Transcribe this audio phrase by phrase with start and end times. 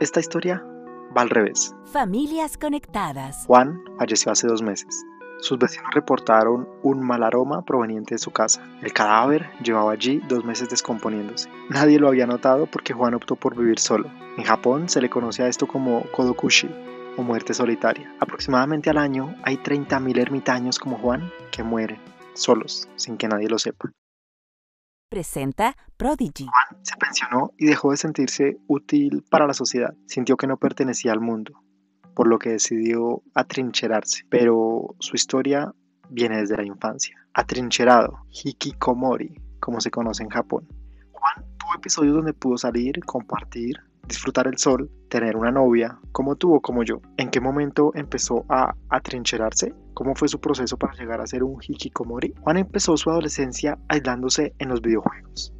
[0.00, 0.64] Esta historia
[1.14, 1.74] va al revés.
[1.92, 3.44] Familias conectadas.
[3.46, 5.04] Juan falleció hace dos meses.
[5.40, 8.66] Sus vecinos reportaron un mal aroma proveniente de su casa.
[8.80, 11.50] El cadáver llevaba allí dos meses descomponiéndose.
[11.68, 14.10] Nadie lo había notado porque Juan optó por vivir solo.
[14.38, 16.70] En Japón se le conoce a esto como kodokushi
[17.18, 18.10] o muerte solitaria.
[18.20, 21.98] Aproximadamente al año hay 30.000 ermitaños como Juan que mueren
[22.32, 23.92] solos sin que nadie lo sepa.
[25.10, 26.46] Presenta Prodigy.
[26.46, 29.92] Juan se pensionó y dejó de sentirse útil para la sociedad.
[30.06, 31.60] Sintió que no pertenecía al mundo
[32.14, 35.74] por lo que decidió atrincherarse, pero su historia
[36.10, 37.16] viene desde la infancia.
[37.34, 40.68] Atrincherado, hikikomori, como se conoce en Japón.
[41.10, 46.60] Juan tuvo episodios donde pudo salir, compartir, disfrutar el sol, tener una novia, como tuvo
[46.60, 47.00] como yo.
[47.16, 49.74] ¿En qué momento empezó a atrincherarse?
[50.00, 52.32] ¿Cómo fue su proceso para llegar a ser un hikikomori?
[52.40, 55.52] Juan empezó su adolescencia aislándose en los videojuegos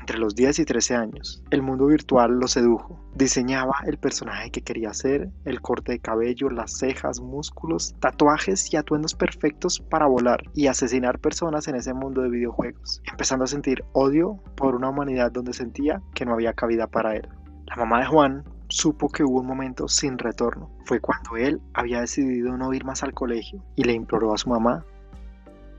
[0.00, 1.44] entre los 10 y 13 años.
[1.50, 2.98] El mundo virtual lo sedujo.
[3.14, 8.78] Diseñaba el personaje que quería ser, el corte de cabello, las cejas, músculos, tatuajes y
[8.78, 13.84] atuendos perfectos para volar y asesinar personas en ese mundo de videojuegos, empezando a sentir
[13.92, 17.28] odio por una humanidad donde sentía que no había cabida para él.
[17.66, 18.44] La mamá de Juan
[18.76, 20.70] supo que hubo un momento sin retorno.
[20.84, 24.50] Fue cuando él había decidido no ir más al colegio y le imploró a su
[24.50, 24.84] mamá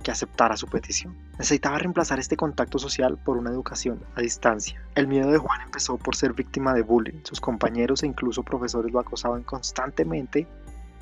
[0.02, 1.16] que aceptara su petición.
[1.34, 4.82] Necesitaba reemplazar este contacto social por una educación a distancia.
[4.96, 7.20] El miedo de Juan empezó por ser víctima de bullying.
[7.24, 10.48] Sus compañeros e incluso profesores lo acosaban constantemente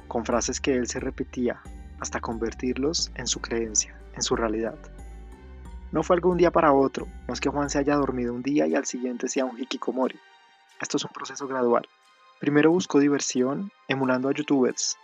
[0.09, 1.61] con frases que él se repetía
[2.01, 4.75] hasta convertirlos en su creencia, en su realidad.
[5.93, 8.43] No fue algo un día para otro, no es que Juan se haya dormido un
[8.43, 10.19] día y al siguiente sea un hikikomori.
[10.81, 11.87] Esto es un proceso gradual.
[12.39, 14.97] Primero buscó diversión emulando a youtubers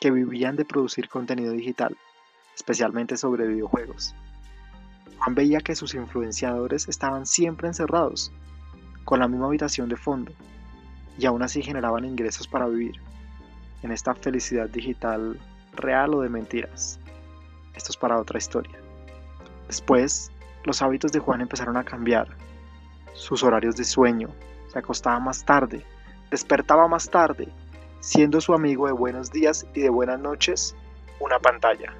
[0.00, 1.96] que vivían de producir contenido digital
[2.56, 4.14] especialmente sobre videojuegos.
[5.18, 8.32] Juan veía que sus influenciadores estaban siempre encerrados,
[9.04, 10.32] con la misma habitación de fondo,
[11.18, 12.94] y aún así generaban ingresos para vivir,
[13.82, 15.38] en esta felicidad digital
[15.74, 16.98] real o de mentiras.
[17.74, 18.78] Esto es para otra historia.
[19.68, 20.32] Después,
[20.64, 22.26] los hábitos de Juan empezaron a cambiar.
[23.12, 24.30] Sus horarios de sueño,
[24.76, 25.86] se acostaba más tarde,
[26.30, 27.48] despertaba más tarde,
[28.00, 30.76] siendo su amigo de buenos días y de buenas noches
[31.18, 31.94] una pantalla.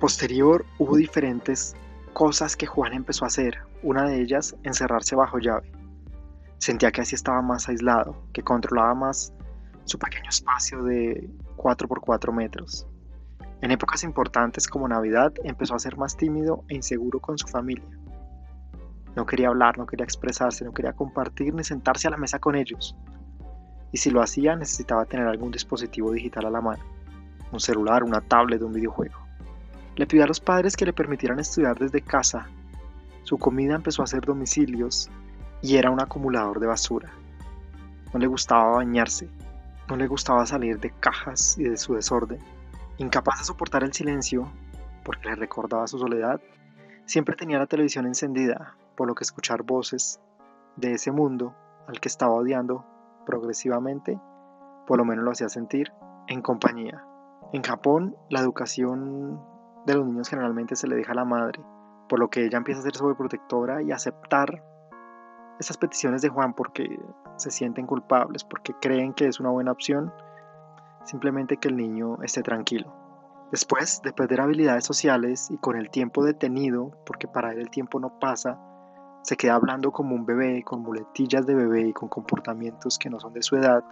[0.00, 1.76] Posterior hubo diferentes
[2.12, 5.70] cosas que Juan empezó a hacer, una de ellas encerrarse bajo llave.
[6.58, 9.32] Sentía que así estaba más aislado, que controlaba más
[9.84, 12.88] su pequeño espacio de 4x4 metros.
[13.60, 17.99] En épocas importantes como Navidad empezó a ser más tímido e inseguro con su familia.
[19.16, 22.54] No quería hablar, no quería expresarse, no quería compartir ni sentarse a la mesa con
[22.54, 22.96] ellos.
[23.92, 26.82] Y si lo hacía necesitaba tener algún dispositivo digital a la mano,
[27.50, 29.18] un celular, una tablet, un videojuego.
[29.96, 32.46] Le pidió a los padres que le permitieran estudiar desde casa.
[33.24, 35.10] Su comida empezó a hacer domicilios
[35.60, 37.10] y era un acumulador de basura.
[38.12, 39.28] No le gustaba bañarse,
[39.88, 42.38] no le gustaba salir de cajas y de su desorden.
[42.98, 44.50] Incapaz de soportar el silencio,
[45.04, 46.40] porque le recordaba su soledad,
[47.06, 50.20] siempre tenía la televisión encendida, por lo que escuchar voces
[50.76, 51.54] de ese mundo
[51.88, 52.84] al que estaba odiando
[53.24, 54.20] progresivamente,
[54.86, 55.90] por lo menos lo hacía sentir
[56.26, 57.02] en compañía.
[57.54, 59.40] En Japón, la educación
[59.86, 61.64] de los niños generalmente se le deja a la madre,
[62.10, 64.62] por lo que ella empieza a ser sobreprotectora y aceptar
[65.58, 67.00] esas peticiones de Juan porque
[67.36, 70.12] se sienten culpables, porque creen que es una buena opción,
[71.04, 72.92] simplemente que el niño esté tranquilo.
[73.50, 77.98] Después de perder habilidades sociales y con el tiempo detenido, porque para él el tiempo
[77.98, 78.60] no pasa,
[79.22, 83.20] se queda hablando como un bebé, con muletillas de bebé y con comportamientos que no
[83.20, 83.84] son de su edad,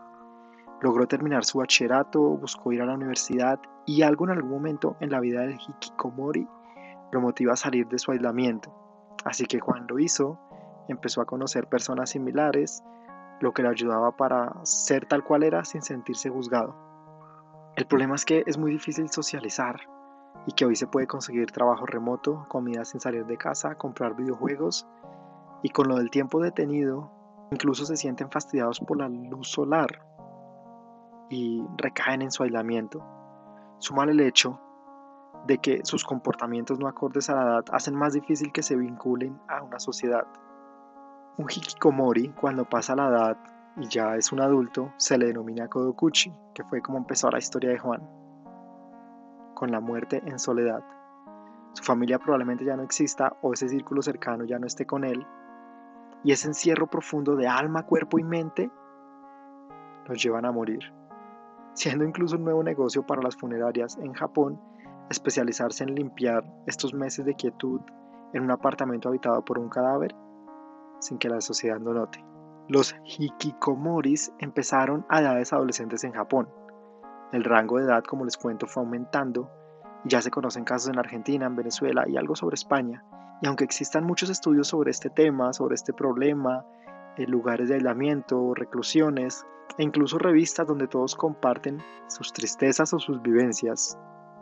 [0.81, 5.11] Logró terminar su bachillerato, buscó ir a la universidad y algo en algún momento en
[5.11, 6.47] la vida del hikikomori
[7.11, 8.73] lo motiva a salir de su aislamiento.
[9.25, 10.39] Así que cuando lo hizo,
[10.87, 12.85] empezó a conocer personas similares,
[13.41, 16.77] lo que le ayudaba para ser tal cual era sin sentirse juzgado.
[17.75, 19.81] El problema es que es muy difícil socializar
[20.47, 24.87] y que hoy se puede conseguir trabajo remoto, comida sin salir de casa, comprar videojuegos
[25.63, 27.11] y con lo del tiempo detenido,
[27.51, 30.05] incluso se sienten fastidiados por la luz solar
[31.31, 33.05] y recaen en su aislamiento.
[33.79, 34.61] Sumar el hecho
[35.47, 39.39] de que sus comportamientos no acordes a la edad hacen más difícil que se vinculen
[39.49, 40.27] a una sociedad.
[41.37, 43.37] Un hikikomori, cuando pasa la edad
[43.77, 47.71] y ya es un adulto, se le denomina kodokuchi, que fue como empezó la historia
[47.71, 48.03] de Juan,
[49.55, 50.83] con la muerte en soledad.
[51.75, 55.25] Su familia probablemente ya no exista o ese círculo cercano ya no esté con él,
[56.25, 58.71] y ese encierro profundo de alma, cuerpo y mente
[60.07, 60.93] los llevan a morir
[61.79, 64.61] siendo incluso un nuevo negocio para las funerarias en Japón
[65.11, 67.81] especializarse en limpiar estos meses de quietud
[68.33, 70.15] en un apartamento habitado por un cadáver
[70.99, 72.23] sin que la sociedad lo note.
[72.67, 76.49] Los hikikomoris empezaron a edades adolescentes en Japón.
[77.33, 79.49] El rango de edad, como les cuento, fue aumentando
[80.05, 83.05] y ya se conocen casos en Argentina, en Venezuela y algo sobre España.
[83.41, 86.65] Y aunque existan muchos estudios sobre este tema, sobre este problema,
[87.17, 89.47] eh, lugares de aislamiento, reclusiones
[89.77, 93.99] e incluso revistas donde todos comparten sus tristezas o sus vivencias,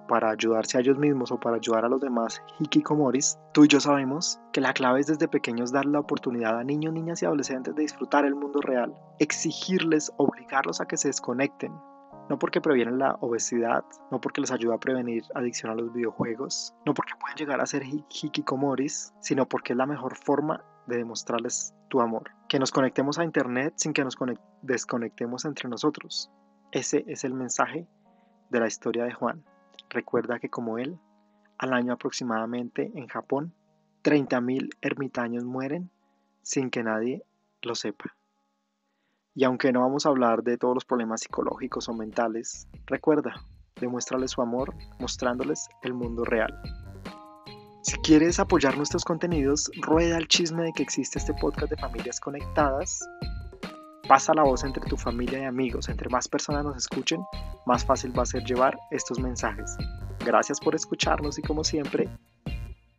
[0.06, 3.80] para ayudarse a ellos mismos o para ayudar a los demás hikikomoris, tú y yo
[3.80, 7.74] sabemos que la clave es desde pequeños dar la oportunidad a niños, niñas y adolescentes
[7.74, 11.72] de disfrutar el mundo real, exigirles, obligarlos a que se desconecten,
[12.28, 16.74] no porque previenen la obesidad, no porque les ayuda a prevenir adicción a los videojuegos,
[16.84, 21.74] no porque pueden llegar a ser hikikomoris, sino porque es la mejor forma de demostrarles
[21.88, 22.30] tu amor.
[22.48, 24.16] Que nos conectemos a Internet sin que nos
[24.62, 26.30] desconectemos entre nosotros.
[26.72, 27.86] Ese es el mensaje
[28.50, 29.44] de la historia de Juan.
[29.90, 30.98] Recuerda que como él,
[31.58, 33.54] al año aproximadamente en Japón,
[34.02, 35.90] 30.000 ermitaños mueren
[36.42, 37.24] sin que nadie
[37.62, 38.14] lo sepa.
[39.36, 43.34] Y aunque no vamos a hablar de todos los problemas psicológicos o mentales, recuerda,
[43.80, 46.52] demuéstrales su amor mostrándoles el mundo real.
[47.82, 52.18] Si quieres apoyar nuestros contenidos, rueda el chisme de que existe este podcast de familias
[52.18, 53.06] conectadas
[54.08, 55.88] Pasa la voz entre tu familia y amigos.
[55.88, 57.24] Entre más personas nos escuchen,
[57.66, 59.76] más fácil va a ser llevar estos mensajes.
[60.24, 62.08] Gracias por escucharnos y como siempre,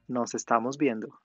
[0.10, 1.18] nos estamos viendo.